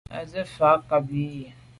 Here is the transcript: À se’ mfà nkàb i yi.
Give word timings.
À 0.17 0.19
se’ 0.31 0.37
mfà 0.47 0.69
nkàb 0.79 1.07
i 1.21 1.23
yi. 1.33 1.45